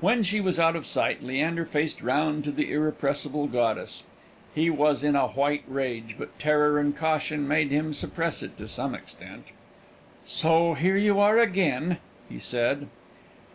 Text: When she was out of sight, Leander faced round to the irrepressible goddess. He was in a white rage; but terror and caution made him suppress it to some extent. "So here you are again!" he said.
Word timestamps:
When 0.00 0.22
she 0.22 0.38
was 0.38 0.58
out 0.60 0.76
of 0.76 0.84
sight, 0.84 1.22
Leander 1.22 1.64
faced 1.64 2.02
round 2.02 2.44
to 2.44 2.52
the 2.52 2.70
irrepressible 2.70 3.46
goddess. 3.46 4.04
He 4.54 4.68
was 4.68 5.02
in 5.02 5.16
a 5.16 5.28
white 5.28 5.64
rage; 5.66 6.14
but 6.18 6.38
terror 6.38 6.78
and 6.78 6.94
caution 6.94 7.48
made 7.48 7.70
him 7.70 7.94
suppress 7.94 8.42
it 8.42 8.58
to 8.58 8.68
some 8.68 8.94
extent. 8.94 9.44
"So 10.26 10.74
here 10.74 10.98
you 10.98 11.18
are 11.20 11.38
again!" 11.38 11.96
he 12.28 12.38
said. 12.38 12.88